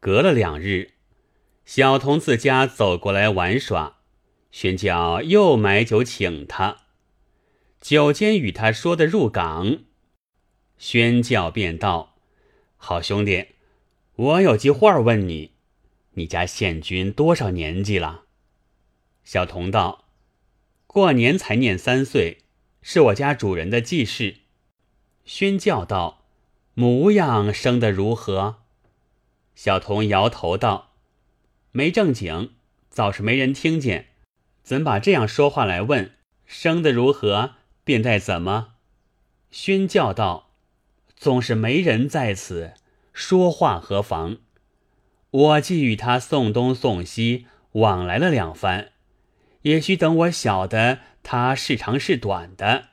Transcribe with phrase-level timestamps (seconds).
[0.00, 0.92] 隔了两日，
[1.66, 3.98] 小童自家走过来玩耍，
[4.50, 6.78] 宣教又买酒请他。
[7.82, 9.80] 酒间与他说的入港，
[10.78, 12.16] 宣教便道
[12.78, 13.48] ：“好兄弟，
[14.16, 15.52] 我有句话问你，
[16.12, 18.22] 你家县君多少年纪了？”
[19.22, 20.06] 小童道
[20.88, 22.44] ：“过年才念三岁，
[22.80, 24.36] 是我家主人的继室。”
[25.26, 26.24] 宣教道
[26.72, 28.59] ：“模样生得如何？”
[29.62, 30.92] 小童摇头道
[31.70, 32.54] ：“没正经，
[32.88, 34.06] 早是没人听见，
[34.62, 36.12] 怎把这样说话来问？
[36.46, 38.76] 生的如何，便待怎么？”
[39.52, 40.52] 宣教道
[41.14, 42.72] ：“总是没人在此，
[43.12, 44.38] 说话何妨？
[45.30, 48.92] 我既与他送东送西，往来了两番，
[49.60, 52.84] 也许等我晓得他是长是短的。”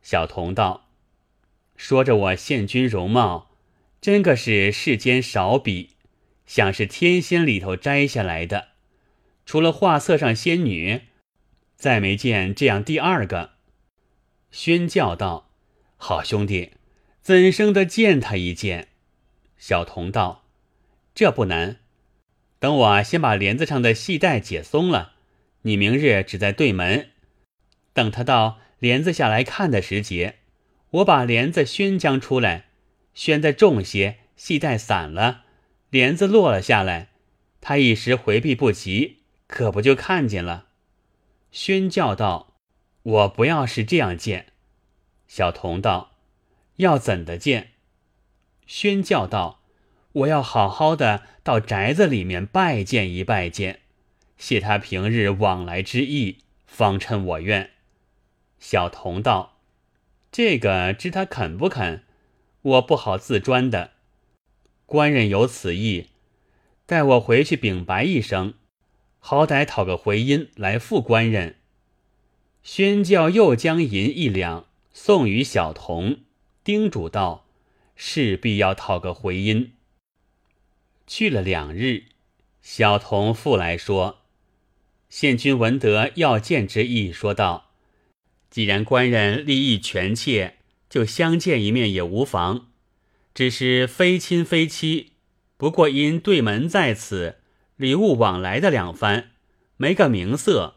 [0.00, 0.90] 小童道
[1.74, 3.45] ：“说着我现君容貌。”
[4.06, 5.96] 真个是世间少比，
[6.46, 8.68] 像是天仙里头摘下来的。
[9.44, 11.00] 除了画册上仙女，
[11.74, 13.54] 再没见这样第二个。
[14.52, 15.50] 宣教道
[15.98, 16.74] ：“好兄弟，
[17.20, 18.90] 怎生得见他一见？”
[19.58, 20.44] 小童道
[21.12, 21.78] ：“这不难，
[22.60, 25.14] 等我先把帘子上的系带解松了，
[25.62, 27.08] 你明日只在对门，
[27.92, 30.36] 等他到帘子下来看的时节，
[30.90, 32.66] 我把帘子宣将出来。”
[33.16, 35.44] 宣的重些，系带散了，
[35.88, 37.08] 帘子落了下来，
[37.62, 40.66] 他一时回避不及，可不就看见了？
[41.50, 42.58] 宣叫道
[43.02, 44.52] ：“我不要是这样见。”
[45.26, 46.12] 小童道
[46.76, 47.70] ：“要怎的见？”
[48.68, 49.62] 宣叫道
[50.12, 53.80] ：“我要好好的到宅子里面拜见一拜见，
[54.36, 57.70] 谢他平日往来之意，方称我愿。”
[58.60, 59.56] 小童道
[60.30, 62.02] ：“这个知他肯不肯？”
[62.66, 63.92] 我不好自专的，
[64.86, 66.08] 官人有此意，
[66.84, 68.54] 待我回去禀白一声，
[69.20, 71.58] 好歹讨个回音来付官人。
[72.64, 76.18] 宣教又将银一两送与小童，
[76.64, 77.46] 叮嘱道
[77.94, 79.74] ：“势必要讨个回音。”
[81.06, 82.06] 去了两日，
[82.62, 84.22] 小童复来说
[85.08, 87.70] ：“县君闻得要见之意，说道：
[88.50, 90.54] 既然官人利益全切。”
[90.88, 92.66] 就相见一面也无妨，
[93.34, 95.12] 只是非亲非妻。
[95.56, 97.36] 不过因对门在此，
[97.76, 99.30] 礼物往来的两番，
[99.76, 100.76] 没个名色，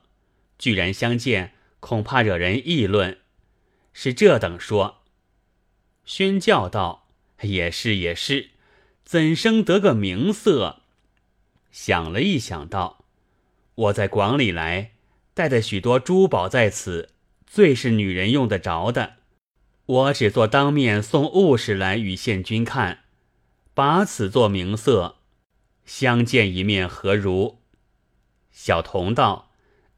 [0.58, 3.18] 居然相见，恐怕惹人议论。
[3.94, 5.04] 是这等说。
[6.06, 7.08] 宣教道
[7.44, 8.50] ：“也是也是，
[9.04, 10.82] 怎生得个名色？”
[11.72, 13.06] 想了一想，道
[13.76, 14.94] ：“我在广里来，
[15.34, 17.10] 带的许多珠宝在此，
[17.46, 19.18] 最是女人用得着的。”
[19.90, 23.06] 我只做当面送物事来与县君看，
[23.74, 25.16] 把此做名色，
[25.84, 27.58] 相见一面何如？
[28.52, 29.50] 小童道：“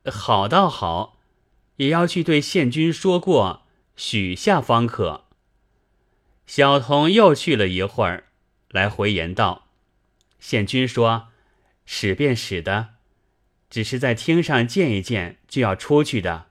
[0.09, 1.19] 好倒好，
[1.75, 3.63] 也要去对县君说过，
[3.97, 5.25] 许下方可。”
[6.47, 8.29] 小童又去了一会儿，
[8.69, 9.67] 来回言道
[10.39, 11.27] ：“县君说，
[11.85, 12.91] 使便使的，
[13.69, 16.45] 只是在厅上见一见，就要出去的。”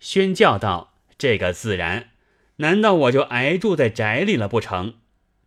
[0.00, 2.08] 宣教道：“这个自然。”
[2.62, 4.94] 难道我就挨住在宅里了不成？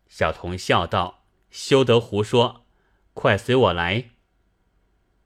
[0.10, 2.66] 小童笑道：“休得胡说，
[3.14, 4.10] 快随我来。”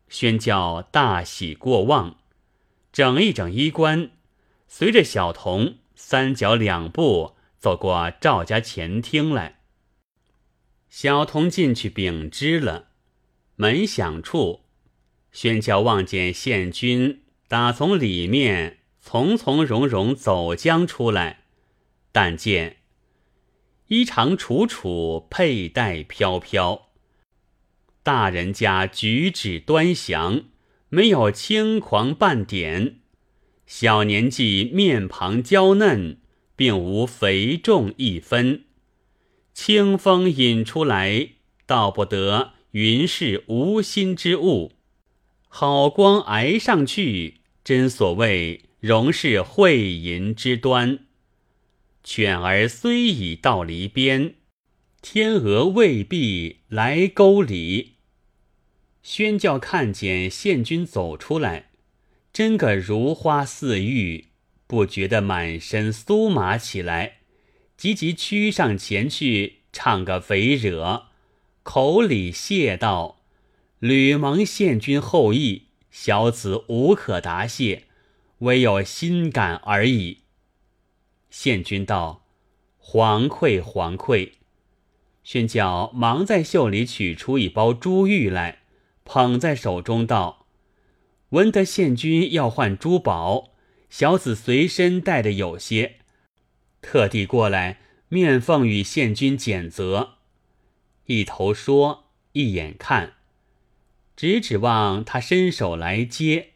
[0.07, 2.17] 宣教大喜过望，
[2.91, 4.11] 整一整衣冠，
[4.67, 9.61] 随着小童三脚两步走过赵家前厅来。
[10.89, 12.89] 小童进去禀知了，
[13.55, 14.61] 门响处，
[15.31, 21.45] 宣教望见县君打从里面从从容容走将出来。
[22.11, 22.77] 但见
[23.87, 26.89] 衣长楚楚，佩戴飘飘，
[28.03, 30.43] 大人家举止端详，
[30.89, 32.99] 没有轻狂半点；
[33.65, 36.19] 小年纪面庞娇嫩，
[36.55, 38.65] 并无肥重一分。
[39.53, 41.29] 清风引出来，
[41.65, 44.73] 道不得云是无心之物；
[45.47, 50.99] 好光挨上去，真所谓容是慧银之端。
[52.11, 54.33] 犬儿虽已到篱边，
[54.99, 57.97] 天鹅未必来沟里。
[59.03, 61.69] 宣教看见县君走出来，
[62.33, 64.29] 真个如花似玉，
[64.65, 67.17] 不觉得满身酥麻起来，
[67.77, 71.09] 急急趋上前去，唱个肥惹，
[71.61, 73.21] 口里谢道
[73.77, 77.83] ：“吕蒙县君厚意，小子无可答谢，
[78.39, 80.18] 唯有心感而已。”
[81.29, 82.25] 县君道
[82.81, 84.33] ：“惶愧惶愧。”
[85.23, 88.59] 宣教忙在袖里取出一包珠玉来，
[89.05, 90.47] 捧在手中道
[91.29, 93.51] ：“闻得县君要换珠宝，
[93.89, 95.97] 小子随身带的有些，
[96.81, 100.15] 特地过来面奉与县君检责。”
[101.05, 103.13] 一头说，一眼看，
[104.15, 106.49] 只指望他伸手来接。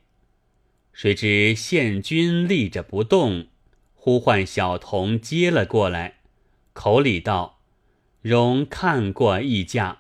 [0.91, 3.47] 谁知县君立着不动，
[4.05, 6.15] 呼唤小童接了过来，
[6.73, 7.61] 口里道
[8.21, 9.99] ：“容看过一架。”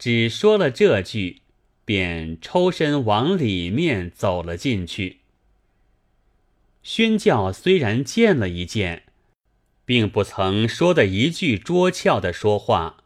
[0.00, 1.42] 只说了这句，
[1.84, 5.18] 便抽身往里面走了进去。
[6.82, 9.02] 宣教虽然见了一见，
[9.84, 13.04] 并不曾说的一句拙俏的说话。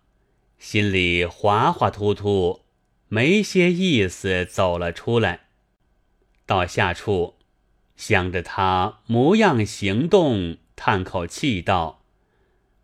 [0.57, 2.61] 心里滑滑突突，
[3.09, 5.47] 没些意思，走了出来。
[6.47, 7.35] 到下处，
[7.97, 12.03] 想着他模样行动，叹口气道：“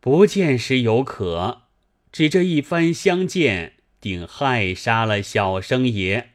[0.00, 1.62] 不见时有可，
[2.10, 6.30] 只这一番相见，定害杀了小生爷。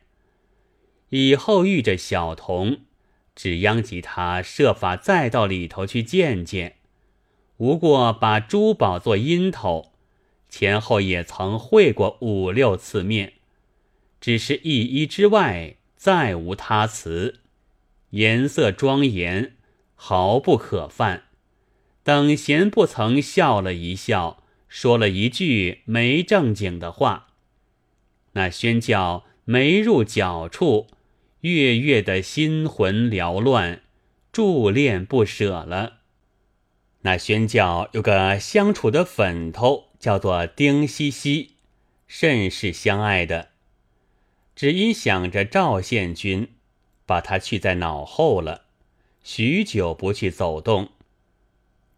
[1.10, 2.82] 以后遇着小童，
[3.36, 6.78] 只央及他设法再到里头去见见，
[7.58, 9.94] 无过把珠宝做阴头。”
[10.50, 13.34] 前后也曾会过五六次面，
[14.22, 17.42] 只是一一之外，再无他词。
[18.12, 19.56] 颜色庄严，
[19.96, 21.24] 毫不可犯。
[22.04, 27.28] 等闲不曾笑了一笑，说了一句没正经的话。
[28.34, 30.88] 那宣教没入脚处，
[31.42, 33.82] 月月的心魂缭乱，
[34.32, 35.98] 驻恋不舍了。
[37.02, 39.88] 那宣教有个相处的粉头。
[40.00, 41.56] 叫做丁西西，
[42.08, 43.50] 甚是相爱的，
[44.56, 46.50] 只因想着赵县君，
[47.08, 48.66] 把他去在脑后了，
[49.24, 50.90] 许久不去走动。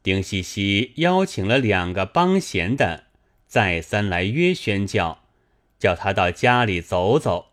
[0.02, 3.08] 丁西西邀请了两个帮闲的，
[3.48, 5.24] 再三来约宣教，
[5.78, 7.48] 叫他到家里走走。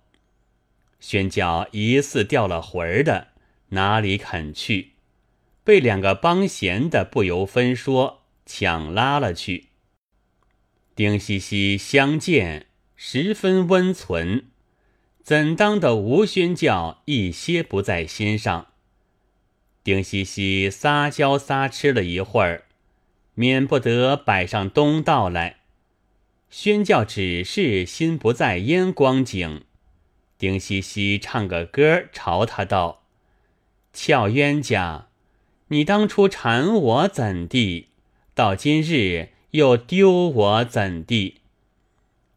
[1.00, 3.28] 宣教疑似掉了魂儿的，
[3.70, 4.92] 哪里肯去？
[5.64, 9.70] 被两个帮闲的不由分说抢拉了去。
[10.94, 14.46] 丁西西相见十分温存，
[15.26, 18.68] 怎当的吴宣教一些不在心上。
[19.82, 22.62] 丁西西撒娇撒痴了一会儿，
[23.34, 25.56] 免不得摆上东道来。
[26.48, 29.64] 宣教只是心不在焉光景。
[30.38, 33.02] 丁西西唱个歌朝他道
[33.92, 35.08] ：“俏冤家，
[35.70, 37.88] 你当初缠我怎地？
[38.32, 41.40] 到今日。”又丢我怎地？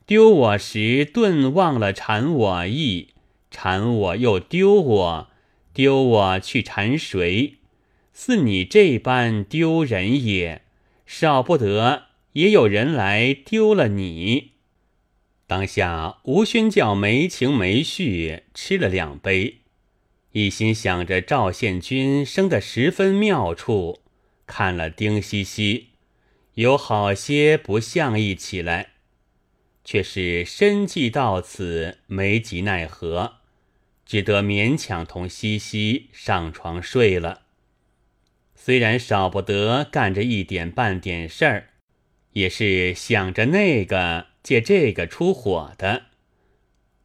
[0.09, 3.09] 丢我时顿忘了缠我意，
[3.51, 5.27] 缠我又丢我，
[5.71, 7.57] 丢我去缠谁？
[8.11, 10.63] 似你这般丢人也，
[11.05, 14.53] 少不得也有人来丢了你。
[15.45, 19.57] 当下吴宣教没情没绪，吃了两杯，
[20.31, 23.99] 一心想着赵献君生得十分妙处，
[24.47, 25.89] 看了丁西西。
[26.55, 28.93] 有好些不像意起来，
[29.91, 33.37] 却是身计到此，没及奈何，
[34.05, 37.41] 只得勉强同西西上床睡了。
[38.53, 41.69] 虽然少不得干着一点半点事儿，
[42.33, 46.03] 也是想着那个借这个出火的。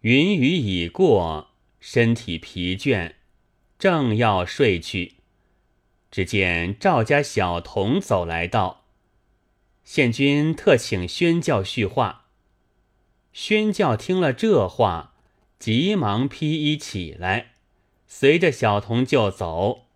[0.02, 3.12] 云雨已过，身体疲倦，
[3.78, 5.14] 正要睡去，
[6.10, 8.84] 只见赵家小童走来道。
[9.84, 12.23] 县君特请宣教叙话。
[13.34, 15.12] 宣教听了这话，
[15.58, 17.48] 急忙披衣起来，
[18.06, 19.86] 随着小童就走。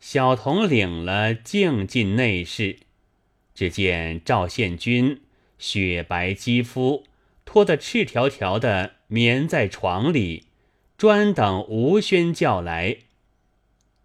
[0.00, 2.78] 小童领了，径进内室，
[3.54, 5.20] 只见赵献君
[5.58, 7.04] 雪白肌肤，
[7.44, 10.46] 脱得赤条条的，眠在床里，
[10.96, 12.96] 专等吴宣教来。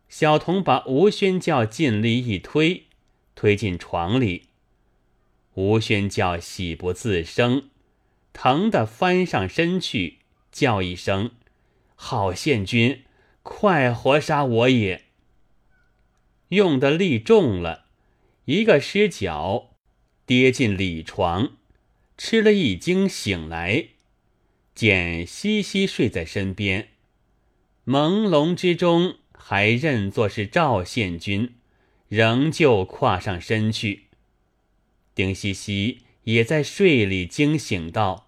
[0.10, 2.88] 小童把吴宣教尽力一推，
[3.36, 4.48] 推进床里。
[5.54, 7.70] 吴宣教喜不自胜，
[8.42, 10.20] 疼得翻上身去，
[10.50, 11.32] 叫一声
[11.94, 13.04] ：“好县君，
[13.44, 15.04] 快活杀我也！”
[16.48, 17.88] 用的力重了，
[18.46, 19.72] 一个失脚，
[20.26, 21.58] 跌进里床，
[22.18, 23.88] 吃了一惊，醒来，
[24.74, 26.88] 见西西睡在身边，
[27.86, 31.56] 朦胧之中还认作是赵县君，
[32.08, 34.06] 仍旧跨上身去。
[35.14, 38.28] 丁西西也在睡里惊醒道：“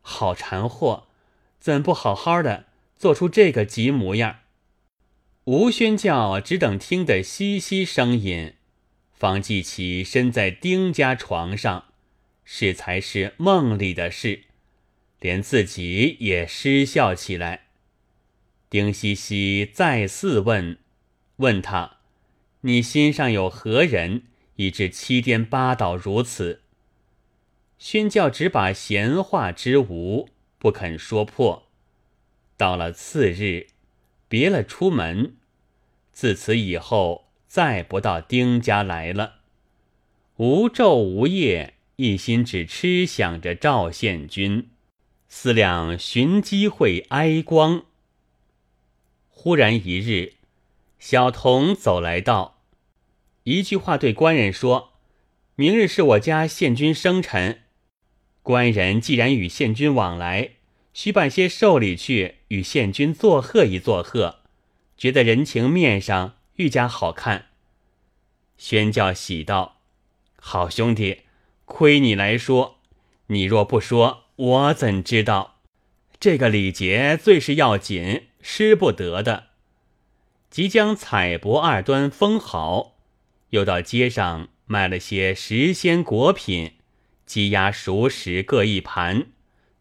[0.00, 1.08] 好馋货，
[1.58, 2.66] 怎不好好的
[2.96, 4.40] 做出这个急模样？”
[5.44, 8.54] 吴宣教只等听得嘻嘻声音，
[9.12, 11.86] 方记起身在丁家床上，
[12.44, 14.44] 是才是梦里的事，
[15.18, 17.68] 连自己也失笑起来。
[18.68, 20.78] 丁西西再四问，
[21.36, 21.96] 问他
[22.62, 24.24] ：“你心上有何人，
[24.56, 26.62] 以致七颠八倒如此？”
[27.80, 31.66] 宣教只把闲话之无，不肯说破。
[32.58, 33.68] 到了次日，
[34.28, 35.36] 别了出门，
[36.12, 39.36] 自此以后再不到丁家来了，
[40.36, 44.68] 无昼无夜，一心只痴想着赵献君，
[45.30, 47.86] 思量寻机会哀光。
[49.30, 50.34] 忽然一日，
[50.98, 52.60] 小童走来道
[53.44, 54.92] ：“一句话对官人说，
[55.54, 57.62] 明日是我家献君生辰。”
[58.42, 60.50] 官人既然与县君往来，
[60.92, 64.40] 需办些寿礼去与县君作贺一作贺，
[64.96, 67.46] 觉得人情面上愈加好看。
[68.56, 69.80] 宣教喜道
[70.40, 71.20] ：“好兄弟，
[71.64, 72.78] 亏你来说，
[73.28, 75.60] 你若不说，我怎知道？
[76.18, 79.48] 这个礼节最是要紧，失不得的。”
[80.50, 82.96] 即将彩帛二端封好，
[83.50, 86.72] 又到街上买了些时鲜果品。
[87.30, 89.28] 鸡鸭熟食各一盘，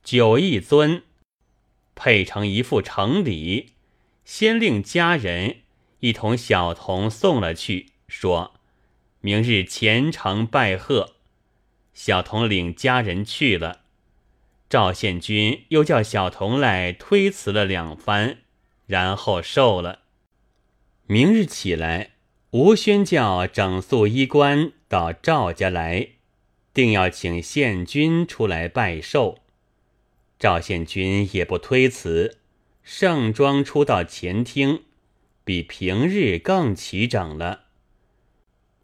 [0.03, 1.01] 酒一樽，
[1.95, 3.71] 配成一副成礼，
[4.23, 5.61] 先令家人
[6.01, 8.53] 一同小童送了去，说
[9.21, 11.15] 明日虔诚拜贺。
[11.91, 13.79] 小童领家人去了。
[14.69, 18.41] 赵献君又叫小童来推辞了两番，
[18.85, 20.01] 然后受了。
[21.07, 22.11] 明日起来，
[22.51, 26.09] 吴宣教整肃衣冠到赵家来。
[26.79, 29.39] 定要请县君出来拜寿，
[30.39, 32.37] 赵县君也不推辞，
[32.83, 34.83] 盛装出到前厅，
[35.43, 37.65] 比平日更齐整了。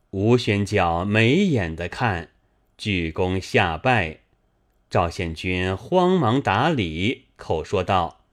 [0.10, 2.32] 吴宣教眉眼的看，
[2.78, 4.20] 鞠躬下拜。
[4.90, 8.26] 赵县君慌忙打礼，口说道：“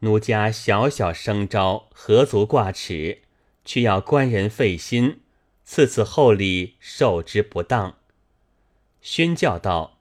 [0.00, 3.22] 奴家小小声招，何足挂齿，
[3.64, 5.20] 却要官人费心，
[5.64, 7.96] 次次厚礼受之不当。”
[9.04, 9.98] 宣教道：“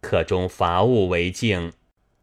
[0.00, 1.72] 可中伐物为敬，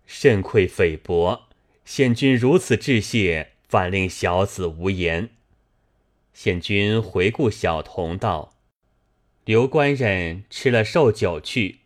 [0.05, 1.49] 甚愧菲薄。
[1.83, 5.31] 县君如此致谢，反令小子无言。”
[6.33, 8.53] 县君回顾小童道
[9.43, 11.81] ：“刘官人吃了寿酒去。”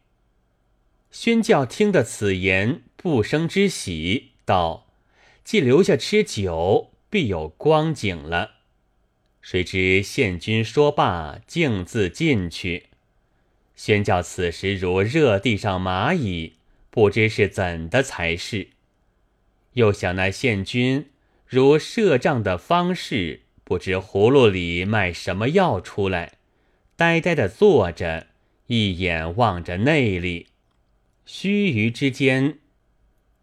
[1.09, 4.85] 宣教听得此言，不生之喜，道
[5.43, 8.51] ：“既留下吃酒，必有光景了。”
[9.41, 12.89] 谁知县君说罢，径自进去。
[13.75, 16.53] 宣教此时如热地上蚂蚁，
[16.89, 18.69] 不知是怎的才是。
[19.73, 21.09] 又想那县君
[21.45, 26.33] 如设帐的方式，不知葫芦里卖什么药出来，
[26.95, 28.27] 呆呆的坐着，
[28.67, 30.47] 一眼望着内里。
[31.25, 32.59] 须臾之间，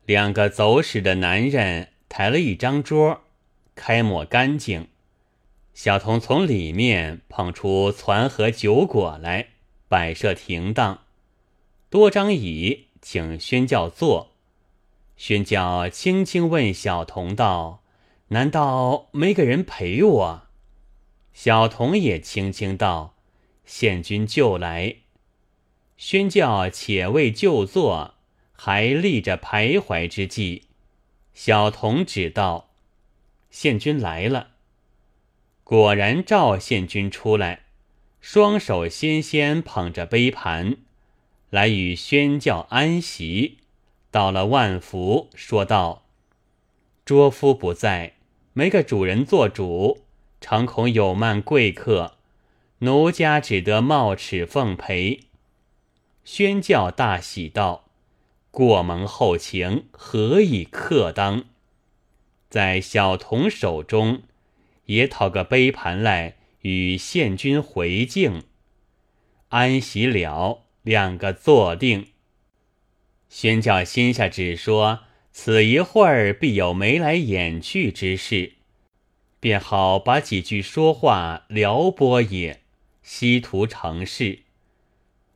[0.06, 3.24] 两个走使的男人抬了一张桌，
[3.74, 4.88] 开抹干净。
[5.74, 9.48] 小童从里面捧出攒和酒果来。
[9.92, 11.02] 摆设停当，
[11.90, 14.30] 多张椅，请宣教坐。
[15.18, 17.82] 宣教轻轻问小童道
[18.28, 20.42] ：“难道没个人陪我？”
[21.34, 23.16] 小童也轻轻道
[23.66, 24.96] ：“县君就来。”
[25.98, 28.14] 宣教且未就坐，
[28.54, 30.62] 还立着徘徊之际，
[31.34, 32.70] 小童只道
[33.52, 34.52] ：“县君来了。”
[35.62, 37.61] 果然，赵县君出来。
[38.22, 40.76] 双手纤纤捧着杯盘，
[41.50, 43.58] 来与宣教安席。
[44.12, 46.04] 到了万福，说道
[47.04, 48.14] ：“卓夫不在，
[48.52, 50.04] 没个主人做主，
[50.40, 52.14] 常恐有慢贵客，
[52.78, 55.24] 奴家只得冒齿奉陪。”
[56.24, 57.86] 宣教大喜道
[58.52, 61.46] ：“过蒙厚情，何以克当？”
[62.48, 64.22] 在小童手中，
[64.84, 66.36] 也讨个杯盘来。
[66.62, 68.42] 与县君回敬，
[69.48, 72.08] 安息了，两个坐定。
[73.28, 75.00] 宣教心下只说：
[75.32, 78.52] 此一会儿必有眉来眼去之事，
[79.40, 82.62] 便好把几句说话撩拨也，
[83.02, 84.40] 稀图成事。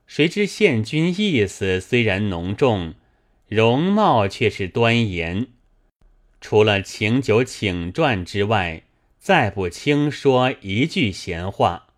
[0.06, 2.94] 谁知县君意思虽然浓重，
[3.48, 5.48] 容貌却是端严，
[6.40, 8.85] 除了请酒请传之外。
[9.26, 11.88] 再不轻说一句闲话，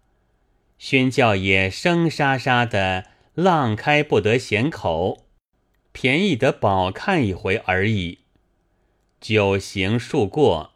[0.79, 3.05] 宣教也生沙沙的
[3.35, 5.27] 浪开不得闲口，
[5.93, 8.21] 便宜得饱看一回而已。
[9.21, 10.73] 酒行数过，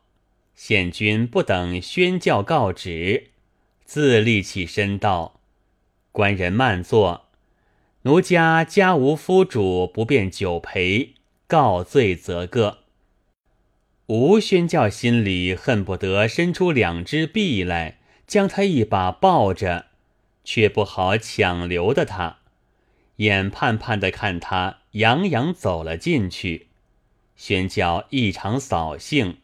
[0.55, 3.31] 县君不等宣教告止，
[3.87, 5.41] 自立起身道
[6.13, 7.31] ：“官人慢坐，
[8.03, 11.15] 奴家家无夫主，不便久陪，
[11.47, 12.82] 告罪则个。
[14.15, 19.87] 吴宣教心里恨不得伸出两只臂来，将他一把抱着，
[20.45, 22.41] 却不好强留的他，
[23.17, 26.67] 眼盼盼的看他洋洋走了进去。
[27.37, 29.39] 宣教异常扫兴，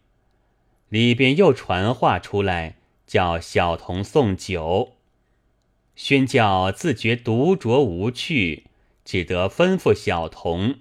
[0.90, 4.96] 里边又传话出来，叫小童送酒。
[5.96, 8.64] 宣教自觉独酌无趣，
[9.02, 10.80] 只得吩咐小童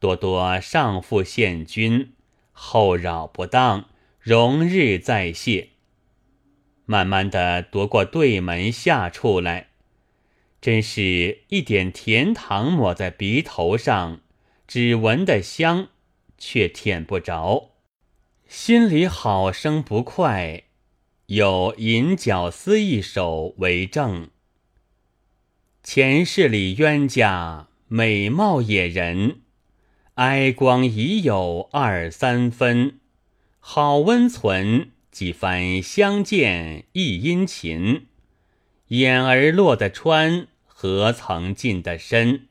[0.00, 2.12] 多多上赴献君，
[2.62, 3.88] 后扰不当，
[4.20, 5.70] 容日再谢。
[6.84, 9.70] 慢慢的夺过对门下处来，
[10.60, 14.20] 真是一点甜糖抹在鼻头上，
[14.68, 15.88] 只闻得香，
[16.36, 17.70] 却舔不着，
[18.46, 20.64] 心里好生不快。
[21.26, 24.28] 有银角丝一首为证。
[25.82, 29.40] 前世里冤家，美貌野人，
[30.20, 33.00] 哀光已有二三分。
[33.58, 38.06] 好温存，几番相见亦殷勤。
[38.88, 42.48] 眼儿落得穿，何曾近得深？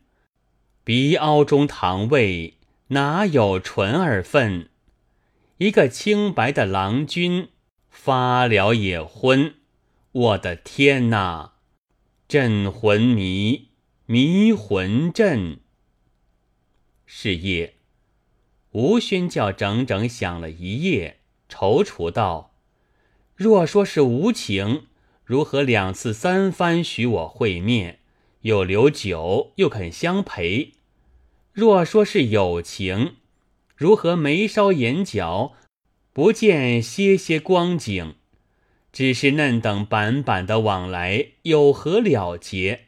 [0.84, 2.56] 鼻凹中堂味，
[2.88, 4.70] 哪有纯儿分？
[5.60, 7.50] 一个清白的郎君，
[7.92, 9.54] 发了也昏。
[10.12, 11.54] 我的天哪！
[12.28, 13.68] 镇魂迷，
[14.08, 15.60] 迷魂阵。
[17.12, 17.74] 是夜，
[18.72, 21.18] 吴宣教整整想了一夜，
[21.50, 22.54] 踌躇道
[23.36, 24.86] ：“若说是无情，
[25.26, 27.98] 如何两次三番许我会面，
[28.42, 30.76] 又留酒，又肯相陪？
[31.52, 33.16] 若说是有情，
[33.76, 35.54] 如何眉梢眼角
[36.14, 38.18] 不见些些光景？”
[38.94, 42.82] 只是嫩等板板的往来有何了结？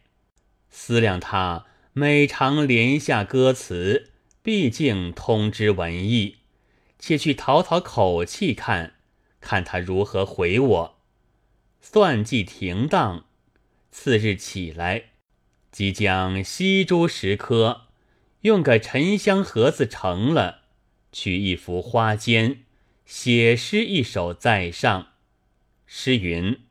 [0.69, 4.10] 思量他每常连下歌词，
[4.43, 6.37] 毕竟通知文艺，
[6.97, 8.95] 且去讨讨口气，看
[9.39, 10.97] 看他如何回我。
[11.79, 13.25] 算计停当，
[13.91, 15.11] 次日起来，
[15.71, 17.87] 即将西珠十颗，
[18.41, 20.61] 用个沉香盒子盛了，
[21.11, 22.57] 取一幅花笺，
[23.05, 25.09] 写诗一首在上。
[25.85, 26.61] 诗云：“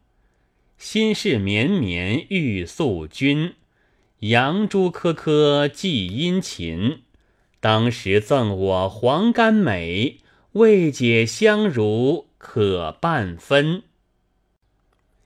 [0.77, 3.55] 心事绵绵欲诉君，
[4.21, 7.03] 杨朱颗颗寄殷勤。
[7.61, 10.19] 当时赠我黄甘美，
[10.53, 13.83] 未解相如可半分。”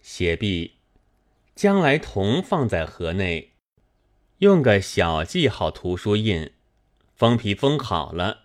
[0.02, 0.72] 写毕，
[1.54, 3.52] 将来铜放在盒内，
[4.38, 6.50] 用个小记号图书印，
[7.14, 8.40] 封皮封好了，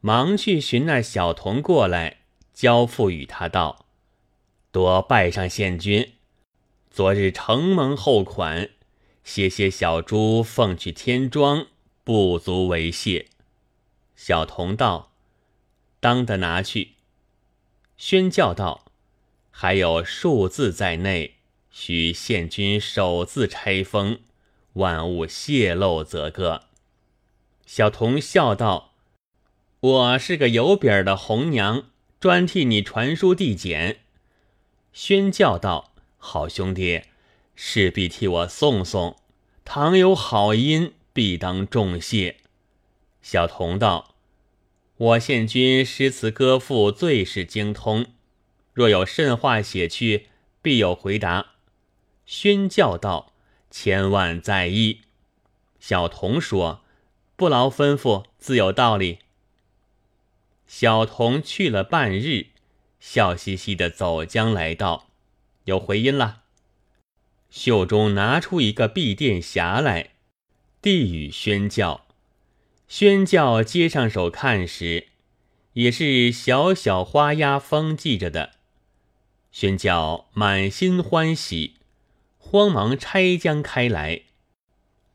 [0.00, 2.20] 忙去寻那小童过来，
[2.54, 3.86] 交付与他道。
[4.70, 6.12] 多拜上县君，
[6.90, 8.70] 昨日承蒙厚款，
[9.22, 11.66] 谢谢小猪奉去天庄，
[12.04, 13.26] 不足为谢。
[14.16, 15.12] 小童道
[16.00, 16.92] ：“当得拿去。”
[17.96, 18.84] 宣教道
[19.50, 21.36] ：“还有数字在内，
[21.70, 24.20] 需县君首字拆封，
[24.74, 26.64] 万物泄露则个。”
[27.64, 28.94] 小童笑道
[29.80, 31.84] ：“我是个有饼的红娘，
[32.20, 34.00] 专替你传书递简。”
[34.92, 37.02] 宣教道：“好兄弟，
[37.54, 39.16] 势必替我送送。
[39.64, 42.36] 倘有好音，必当重谢。”
[43.22, 44.14] 小童道
[44.96, 48.06] ：“我献君诗词歌赋最是精通，
[48.72, 50.28] 若有甚话写去，
[50.60, 51.52] 必有回答。”
[52.26, 53.32] 宣教道
[53.70, 55.02] ：“千万在意。”
[55.78, 56.84] 小童说
[57.36, 59.18] ：“不劳吩咐，自有道理。”
[60.66, 62.46] 小童去了半日。
[63.00, 65.08] 笑嘻嘻的走将来到，
[65.64, 66.42] 有回音了。
[67.50, 70.11] 袖中拿出一个碧殿匣来，
[70.82, 72.04] 递与宣教。
[72.88, 75.06] 宣教接上手看时，
[75.74, 78.50] 也是小小花押封系着的。
[79.50, 81.76] 宣教满心欢喜，
[82.36, 84.22] 慌忙拆将开来，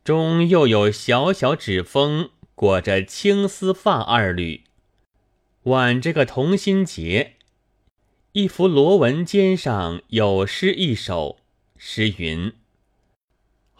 [0.02, 4.62] 中又有小小纸封裹着青丝发二缕，
[5.64, 7.34] 挽着个同心结。
[8.32, 11.38] 一幅罗纹肩上有诗一首，
[11.76, 12.52] 诗云：“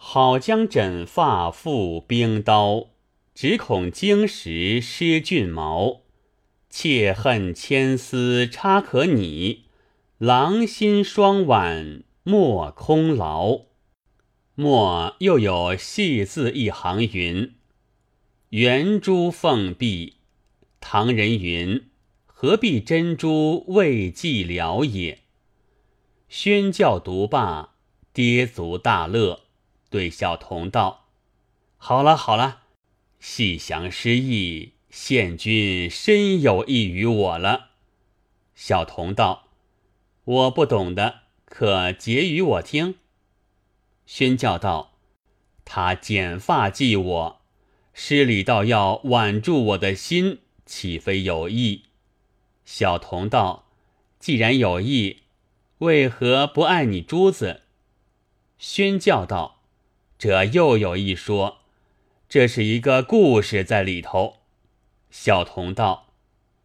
[0.01, 2.87] 好将枕发付冰刀，
[3.35, 6.03] 只恐惊时失俊毛。
[6.69, 9.65] 妾恨千丝插可拟，
[10.17, 13.65] 郎心双挽莫空劳。”
[14.55, 17.55] 末又有细字一行云
[18.49, 20.15] ：“圆珠凤璧，
[20.79, 21.85] 唐人云。”
[22.25, 25.19] 何必珍珠未寂了也？
[26.29, 27.75] 宣教独罢，
[28.13, 29.41] 跌足大乐，
[29.89, 31.07] 对小童道
[31.77, 32.61] ：“好了好了，
[33.19, 37.71] 细详失意，献君深有意于我了。
[38.53, 39.47] 小童道
[40.25, 42.95] ：“我不懂的，可解与我听。”
[44.05, 44.99] 宣教道
[45.65, 47.41] ：“他剪发祭我，
[47.93, 51.85] 施礼道要挽住我的心，岂非有意？”
[52.65, 53.65] 小童道
[54.19, 55.23] ：“既然有意，
[55.79, 57.61] 为何不爱你珠子？”
[58.59, 59.58] 宣教道
[60.19, 61.59] ：“这又有一说，
[62.27, 64.41] 这是一个故事在里头。”
[65.09, 66.13] 小童道：“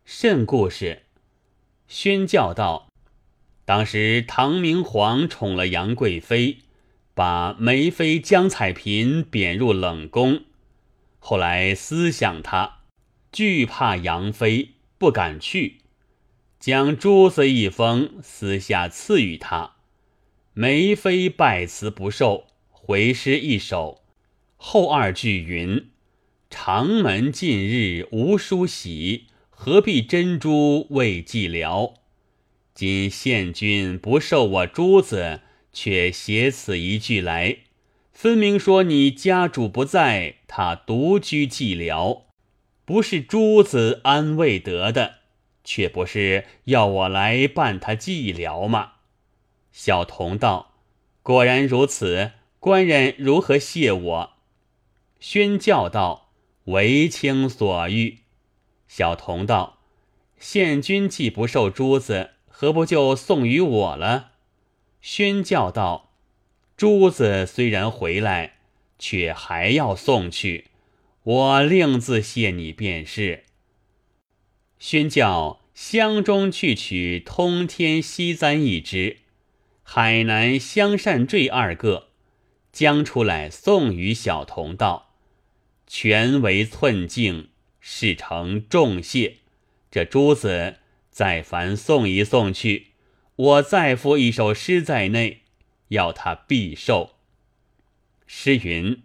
[0.04, 1.04] 甚故事？”
[1.86, 2.88] 宣教道
[3.64, 6.58] ：“当时唐明皇宠了杨贵妃，
[7.14, 10.42] 把梅妃江彩萍贬入冷宫。
[11.20, 12.80] 后来思想他，
[13.30, 15.78] 惧怕杨妃，不敢去，
[16.58, 19.76] 将珠子一封，私下赐予他。
[20.52, 22.48] 梅妃拜辞不受，
[22.86, 24.02] 回诗一首，
[24.58, 25.88] 后二句云
[26.50, 31.94] ：‘长门近日无梳洗。’”何必珍珠为寂寥？
[32.74, 35.40] 今献君不受我珠子，
[35.72, 37.60] 却写此一句来，
[38.12, 42.24] 分明说你家主不在，他独居寂寥，
[42.84, 45.14] 不是珠子安慰得的，
[45.64, 48.92] 却不是要我来伴他寂寥吗？
[49.72, 50.74] 小童道
[51.22, 52.32] ：“果然如此，
[52.64, 54.30] 官人如何谢我？”
[55.20, 56.30] 宣教道
[56.72, 58.20] ：“为卿所欲。”
[58.88, 59.80] 小童道
[60.40, 64.30] ：“县君既不受珠子，何不就送与我了？”
[65.02, 66.14] 宣教道
[66.74, 68.54] ：“珠子虽然回来，
[68.98, 70.68] 却还要送去，
[71.24, 73.44] 我另自谢你便是。”
[74.80, 79.18] 宣教乡中去取通天西簪一只，
[79.82, 82.08] 海南香扇坠二个，
[82.74, 85.14] 将出来送与小童道
[85.86, 87.48] ：“全为寸净。”
[87.86, 89.36] 事成重谢，
[89.90, 90.76] 这珠子
[91.10, 92.88] 再凡送一送去，
[93.36, 95.42] 我再附一首诗在内，
[95.88, 97.16] 要他必受。
[98.26, 99.02] 诗云：“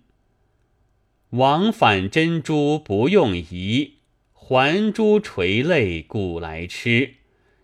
[1.32, 3.96] 往返珍珠不用疑，
[4.32, 7.16] 还珠垂泪故来痴。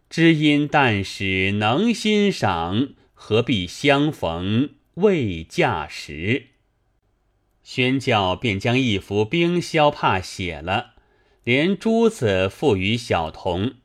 [0.09, 6.47] 知音但使能欣赏，何必相逢未嫁时？”
[7.63, 10.95] 宣教便将一幅冰消帕写了。
[11.43, 13.75] 连珠子付与小童，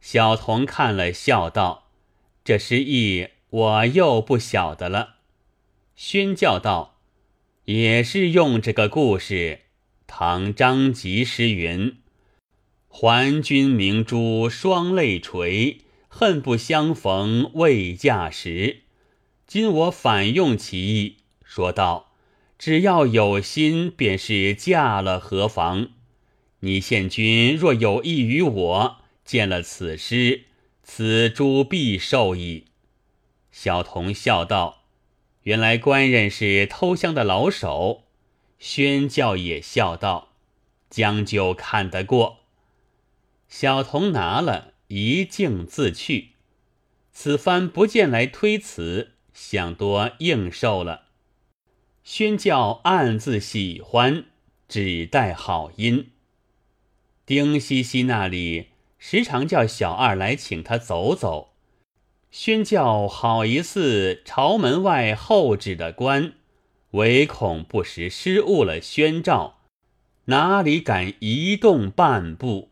[0.00, 1.90] 小童看了，笑道
[2.44, 5.16] ：“这诗意我又不晓得了。”
[5.96, 7.00] 宣教道
[7.66, 9.62] ：“也是用这个故事。
[10.06, 11.96] 唐张籍诗云
[12.86, 18.82] ：‘还君明珠双泪垂，恨不相逢未嫁时。’
[19.54, 22.10] 今我反用其意，说道
[22.58, 25.90] ：‘只要有心，便是嫁了何妨？’”
[26.58, 30.46] 你县君若有意于我，见了此诗，
[30.82, 32.64] 此珠必受矣。
[33.52, 34.82] 小童笑道
[35.44, 38.02] ：“原来官人是偷香的老手。”
[38.58, 40.30] 宣教也笑道
[40.90, 42.38] ：“将就看得过。”
[43.46, 46.30] 小童拿了一径自去。
[47.12, 51.02] 此番不见来推辞，想多应受了。
[52.02, 54.24] 宣教暗自喜欢，
[54.68, 56.10] 只待好音。
[57.26, 58.68] 丁西西那里
[58.98, 61.54] 时常叫小二来请他走走，
[62.30, 66.34] 宣教好一似朝门外候旨的官，
[66.90, 69.60] 唯恐不时失误了宣召，
[70.26, 72.70] 哪里敢移动半步？